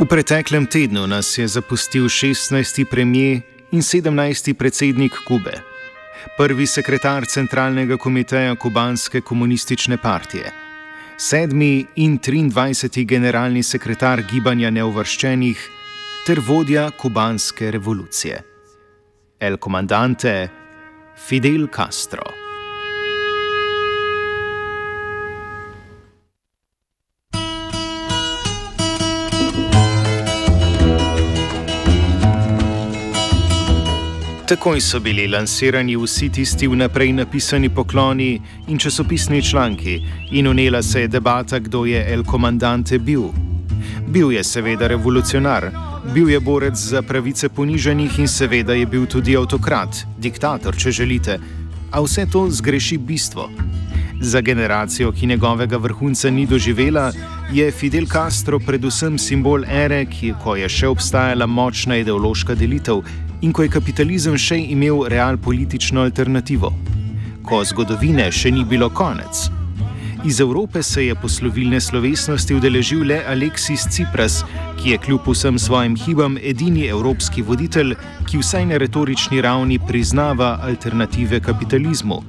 [0.00, 2.84] V preteklem tednu nas je zapustil 16.
[2.90, 4.54] premijer in 17.
[4.54, 5.52] predsednik Kube,
[6.36, 10.52] prvi sekretar centralnega komiteja kubanske komunistične partije,
[11.18, 13.04] sedmi in 23.
[13.04, 15.68] generalni sekretar gibanja neuvrščenih
[16.26, 18.42] ter vodja kubanske revolucije.
[19.40, 20.48] El komandante
[21.28, 22.39] Fidel Castro.
[34.50, 41.00] Takoj so bili lansirani vsi tisti vnaprej napisani pokloni in časopisni članki, in unela se
[41.00, 43.22] je debata, kdo je El Comandante bil.
[44.08, 45.70] Bil je seveda revolucionar,
[46.14, 51.38] bil je borec za pravice poniženih in seveda je bil tudi avtokrat, diktator, če želite,
[51.90, 53.48] a vse to zgreši bistvo.
[54.20, 57.12] Za generacijo, ki njegovega vrhunca ni doživela,
[57.52, 63.04] je Fidel Castro predvsem simbol ere, ki, ko je še obstajala močna ideološka delitev
[63.40, 66.72] in ko je kapitalizem še imel real politično alternativo,
[67.42, 69.48] ko zgodovine še ni bilo konec.
[70.24, 74.42] Iz Evrope se je poslovilne slovesnosti udeležil le Aleksis Cipras,
[74.76, 77.94] ki je kljub vsem svojim hibam edini evropski voditelj,
[78.28, 82.20] ki vsaj na retorični ravni priznava alternative kapitalizmu.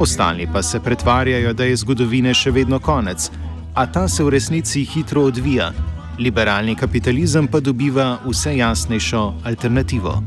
[0.00, 3.28] Ostali pa se pretvarjajo, da je zgodovine še vedno konec,
[3.74, 5.72] a ta se v resnici hitro odvija
[6.20, 10.22] liberalni kapitalizem pa dobiva vse jasnejšo alternativo.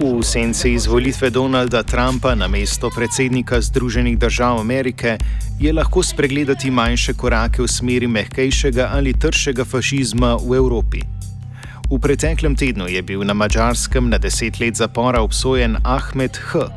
[0.00, 5.18] V senci izvolitve Donalda Trumpa na mesto predsednika Združenih držav Amerike
[5.60, 11.00] je lahko spregledati manjše korake v smeri mehkejšega ali tršega fašizma v Evropi.
[11.90, 16.70] V preteklem tednu je bil na Mačarskem na deset let zapora obsojen Ahmed H.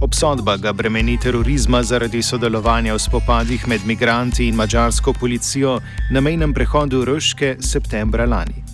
[0.00, 5.78] Obsodba ga bremeni terorizma zaradi sodelovanja v spopadih med migranti in mačarsko policijo
[6.10, 8.64] na mejnem prehodu Rške septembra lani.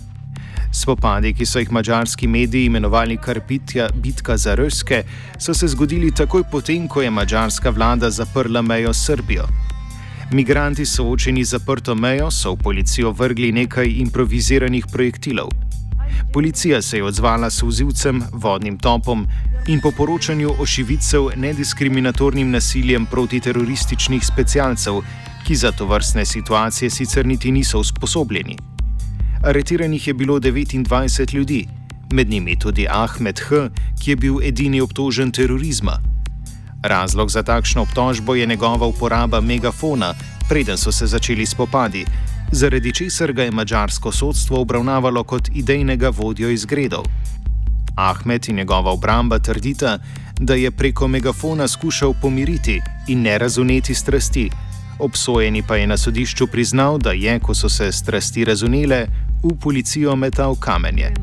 [0.73, 5.03] Spopadi, ki so jih mačarski mediji imenovali kar bitja, bitka za Rške,
[5.37, 9.45] so se zgodili takoj potem, ko je mačarska vlada zaprla mejo s Srbijo.
[10.31, 15.49] Migranti soočeni z zaprto mejo so v policijo vrgli nekaj improviziranih projektilov.
[16.33, 19.25] Policija se je odzvala s vzivcem, vodnim topom
[19.67, 25.01] in po poročanju ošivicev nediskriminatornim nasiljem proti terorističnih specialcev,
[25.47, 28.57] ki za to vrstne situacije sicer niti niso usposobljeni.
[29.43, 31.67] Aretiranih je bilo 29 ljudi,
[32.13, 33.69] med njimi tudi Ahmed H.,
[34.03, 36.08] ki je bil edini obtožen terorizma.
[36.83, 40.13] Razlog za takšno obtožbo je njegova uporaba megafona,
[40.49, 42.05] preden so se začeli spopadi,
[42.51, 47.03] zaradi česar ga je mačarsko sodstvo obravnavalo kot idejnega vodjo izgredov.
[47.95, 49.99] Ahmed in njegova obramba trdita,
[50.39, 54.49] da je preko megafona skušal pomiriti in ne razumeti strasti,
[54.99, 59.05] obsojeni pa je na sodišču priznal, da je, ko so se strasti razumele,
[59.43, 61.13] v policijo metal kamenje.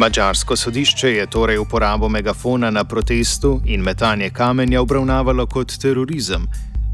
[0.00, 6.46] Mačarsko sodišče je torej uporabo megafona na protestu in metanje kamenja obravnavalo kot terorizem,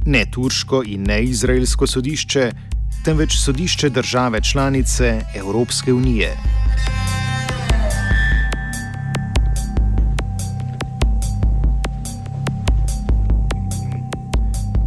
[0.06, 2.50] ne turško in ne izraelsko sodišče,
[3.04, 6.34] temveč sodišče države članice Evropske unije.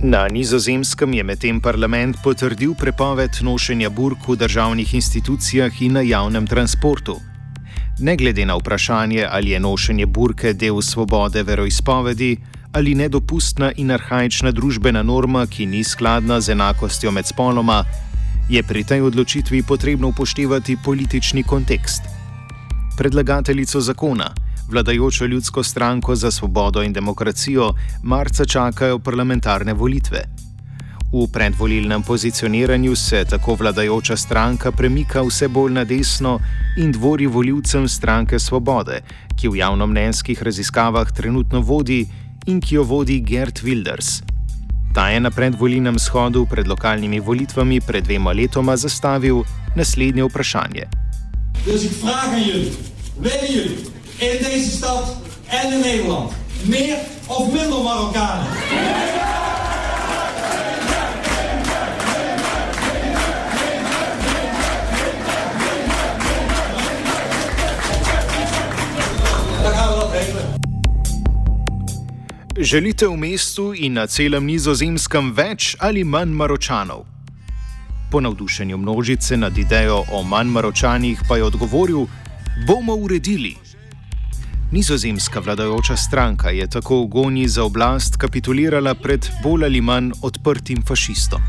[0.04, 6.48] Na nizozemskem je medtem parlament potrdil prepoved nošenja burk v državnih institucijah in na javnem
[6.48, 7.29] transportu.
[8.02, 12.38] Ne glede na vprašanje, ali je nošenje burke del svobode veroizpovedi
[12.72, 17.84] ali nedopustna in arhajična družbena norma, ki ni skladna z enakostjo med spoloma,
[18.50, 22.02] je pri tej odločitvi potrebno upoštevati politični kontekst.
[22.98, 24.34] Predlagateljico zakona,
[24.70, 27.74] vladajočo ljudsko stranko za svobodo in demokracijo,
[28.04, 30.39] marca čakajo parlamentarne volitve.
[31.12, 36.40] V predvolilnem pozicioniranju se tako vladajoča stranka premika vse bolj na desno
[36.78, 39.02] in dvori voljivcem stranke Svobode,
[39.36, 42.06] ki v javnomnenjskih raziskavah trenutno vodi
[42.46, 44.22] in ki jo vodi Gert Wilders.
[44.94, 49.44] Ta je na predvolilnem shodu pred lokalnimi volitvami pred dvema letoma zastavil
[49.76, 50.88] naslednje vprašanje.
[51.66, 52.72] Dus ik vraag aan jullie,
[53.18, 53.78] willen jullie
[54.18, 55.18] in deze stad
[55.48, 56.32] en in Nederland
[56.66, 56.98] meer
[57.28, 59.39] of minder Marokkanen?
[72.60, 77.06] Želite v mestu in na celem nizozemskem več ali manj maročanov?
[78.12, 82.06] Po navdušenju množice nad idejo o manj maročanih pa je odgovoril:
[82.68, 83.56] bomo uredili.
[84.72, 90.84] Nizozemska vladajoča stranka je tako v gonji za oblast kapitulirala pred bolj ali manj odprtim
[90.88, 91.42] fašistom.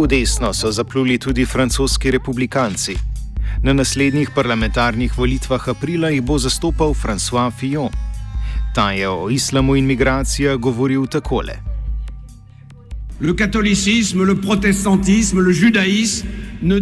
[0.00, 2.96] V desno so zapluli tudi francoski republikanci.
[3.62, 7.92] Na naslednjih parlamentarnih volitvah aprila jih bo zastopal François Fillon.
[8.74, 11.69] Ta je o islamu in migracijah govoril takole.
[13.20, 16.28] Le catholicisme, le protestantisme, le judaïsme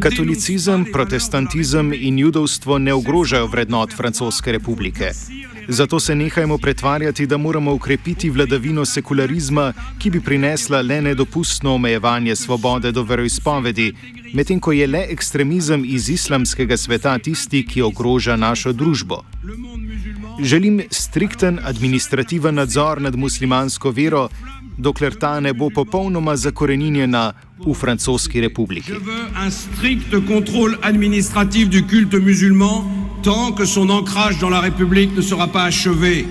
[0.00, 5.11] Katolicizem, protestantizem in judovstvo ne ogrožajo vrednot Francoske republike.
[5.69, 12.37] Zato se nehajmo pretvarjati, da moramo ukrepiti vladavino sekularizma, ki bi prinesla le nedopustno omejevanje
[12.37, 13.93] svobode do veroizpovedi,
[14.35, 19.23] medtem ko je le ekstremizem iz islamskega sveta tisti, ki ogroža našo družbo.
[20.43, 24.29] Želim strikten administrativen nadzor nad muslimansko vero,
[24.78, 27.32] dokler ta ne bo popolnoma zakoreninjena
[27.66, 28.92] v Francoski republiki.
[33.22, 36.25] Tant que son ancrage dans la République ne sera pas achevé.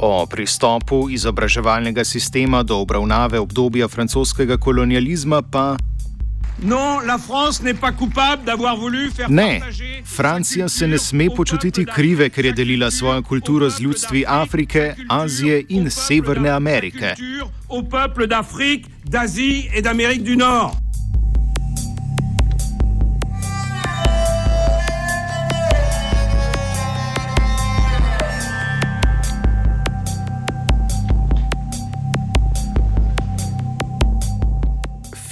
[0.00, 5.76] O pristopu izobraževalnega sistema do obravnave obdobja francoskega kolonializma pa
[6.62, 9.58] Non, la France n'est pas coupable d'avoir voulu faire ne.
[9.60, 14.94] partager Francija se ne sme počutiti krive, ker je delila svojo kulturo z ljudstvi Afrike,
[15.08, 17.14] Azije in Severne Amerike.
[17.68, 20.85] aux peuples d'Afrique, d'Asie et d'Amérique du Nord.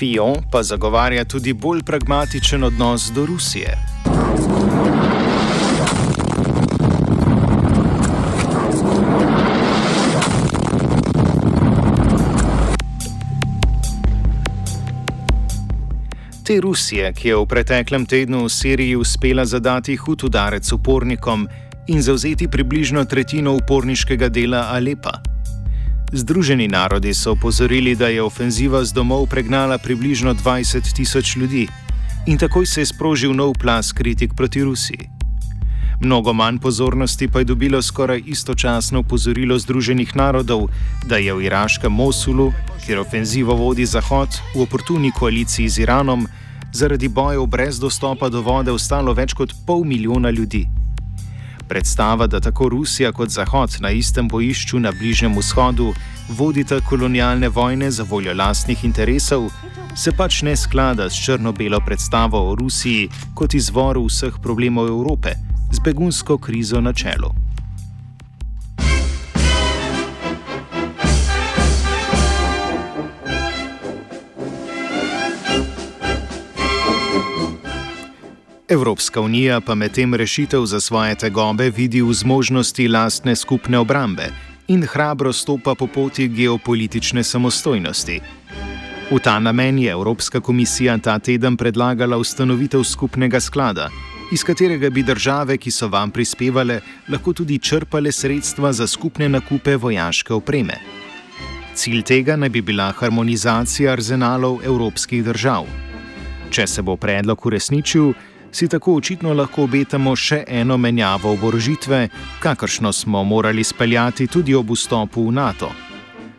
[0.04, 3.78] Fion pa zagovarja tudi bolj pragmatičen odnos do Rusije.
[16.44, 21.48] Te Rusije, ki je v preteklem tednu v Siriji uspela zadati hud udarec upornikom
[21.88, 25.33] in zauzeti približno tretjino uporniškega dela Alepa.
[26.14, 31.66] Združeni narodi so opozorili, da je ofenziva z domov pregnala približno 20 tisoč ljudi
[32.26, 35.08] in takoj se je sprožil nov plas kritik proti Rusiji.
[36.00, 40.68] Mnogo manj pozornosti pa je dobilo skoraj istočasno opozorilo Združenih narodov,
[41.06, 42.52] da je v iraškem Mosulu,
[42.86, 46.28] kjer ofenzivo vodi Zahod, v oportuni koaliciji z Iranom,
[46.72, 50.66] zaradi bojev brez dostopa do vode ostalo več kot pol milijona ljudi.
[51.68, 55.94] Predstava, da tako Rusija kot Zahod na istem bojišču na Bližnjem vzhodu
[56.28, 59.50] vodita kolonialne vojne za voljo lastnih interesov,
[59.96, 65.34] se pač ne sklada s črno-belo predstavo o Rusiji kot izvoru vseh problemov Evrope,
[65.72, 67.43] z begunsko krizo na čelu.
[78.74, 84.26] Evropska unija pa medtem rešitev za svoje tegobe vidi v zmožnosti lastne skupne obrambe
[84.68, 88.20] in hrabro stopa po poti geopolitične samostojnosti.
[89.10, 93.90] V ta namen je Evropska komisija ta teden predlagala ustanovitev skupnega sklada,
[94.32, 99.76] iz katerega bi države, ki so vam prispevale, lahko tudi črpale sredstva za skupne nakupe
[99.76, 100.74] vojaške opreme.
[101.74, 105.66] Cilj tega naj bi bila harmonizacija arzenalov evropskih držav.
[106.50, 108.12] Če se bo predlog uresničil,
[108.54, 112.08] si tako očitno lahko obetamo še eno menjavo oborožitve,
[112.40, 115.70] kakršno smo morali speljati tudi ob vstopu v NATO.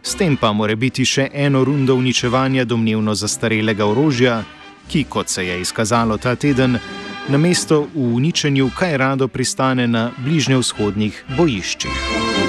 [0.04, 4.44] S tem pa mora biti še eno rundo uničevanja domnevno zastarelega orožja,
[4.88, 6.80] ki, kot se je izkazalo ta teden,
[7.28, 12.45] na mesto v uničenju kaj rado pristane na bližnjevzhodnih bojiščih.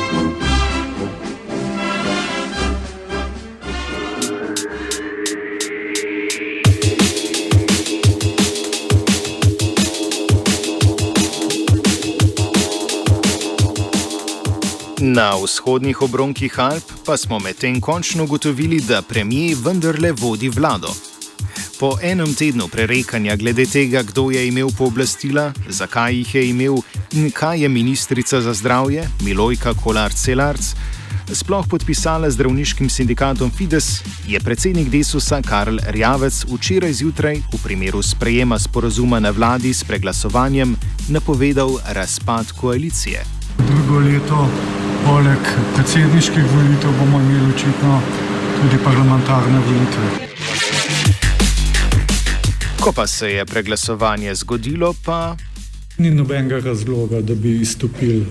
[15.17, 20.93] Na vzhodnih obronkih Alp pa smo medtem končno ugotovili, da premijer vendarle vodi vlado.
[21.81, 26.77] Po enem tednu prerekanja glede tega, kdo je imel pooblastila, zakaj jih je imel
[27.13, 30.75] in kaj je ministrica za zdravje Milojka Kolar-Celarc
[31.33, 38.59] sploh podpisala zdravniškim sindikatom Fides, je predsednik Desusa Karl Rjavec včeraj zjutraj v primeru sprejema
[38.59, 40.77] sporazuma na vladi s preglasovanjem
[41.09, 43.25] napovedal razpad koalicije.
[43.59, 44.49] Drugo leto,
[45.07, 45.39] poleg
[45.75, 48.01] predsedniških volitev, bomo imeli očitno
[48.57, 50.07] tudi parlamentarne volitve.
[52.81, 55.37] Ko pa se je preglasovanje zgodilo, pa.
[55.99, 58.27] Ni nobenega razloga, da bi izstopili.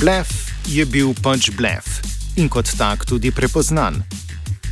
[0.00, 0.30] Blef
[0.66, 2.02] je bil pač blef
[2.36, 4.02] in kot tak tudi prepoznan.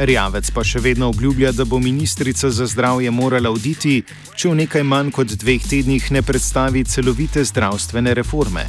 [0.00, 3.98] Rjavec pa še vedno obljublja, da bo ministrica za zdravje morala oditi,
[4.32, 8.64] če v nekaj manj kot dveh tednih ne predstavi celovite zdravstvene reforme.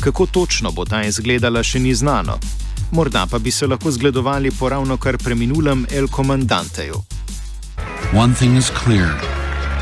[0.00, 2.38] Kako točno bo ta izgledala, še ni znano.
[2.94, 7.02] Morda pa bi se lahko zgledovali po ravno kar preminulem El Comandanteju.
[8.14, 9.10] One thing is clear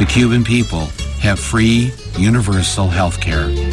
[0.00, 0.88] the Cuban people
[1.20, 3.71] have free, universal health care.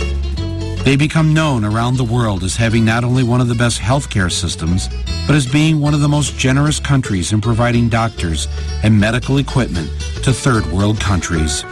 [0.83, 4.31] They become known around the world as having not only one of the best healthcare
[4.31, 4.87] systems,
[5.27, 8.47] but as being one of the most generous countries in providing doctors
[8.81, 9.89] and medical equipment
[10.23, 11.63] to third world countries.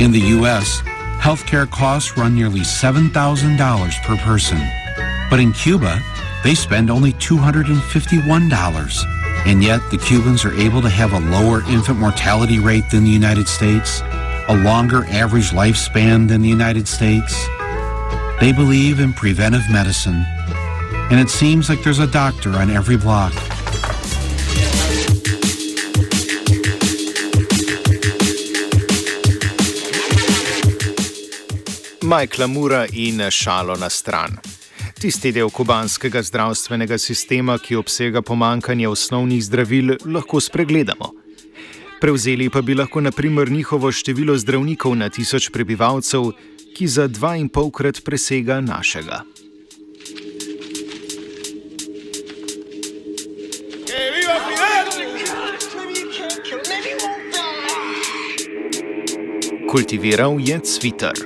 [0.00, 0.80] In the U.S.,
[1.20, 4.58] healthcare costs run nearly $7,000 per person.
[5.30, 6.00] But in Cuba,
[6.42, 9.04] they spend only $251.
[9.46, 13.10] And yet, the Cubans are able to have a lower infant mortality rate than the
[13.10, 14.02] United States,
[14.48, 17.48] a longer average lifespan than the United States.
[18.40, 20.24] They believe in preventive medicine,
[21.10, 23.32] and it seems like there's a doctor on every block.
[32.02, 34.38] Majkla Mura in šalo na stran.
[35.00, 41.10] Tisti del kubanskega zdravstvenega sistema, ki obsega pomankanje osnovnih zdravil, lahko spregledamo.
[42.00, 46.30] Prevzeli pa bi lahko naprimer njihovo število zdravnikov na tisoč prebivalcev,
[46.78, 49.24] ki za dva in polkrat presega našega.
[59.66, 61.18] Kultiviral je cviter.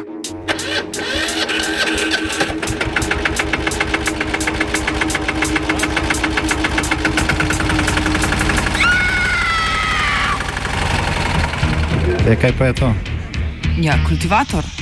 [12.25, 12.94] E, kaj pa je to?
[13.85, 14.82] Ja, kultivator.